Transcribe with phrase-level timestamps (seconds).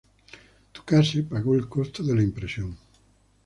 [0.73, 2.75] Ducasse pagó el costo de la impresión.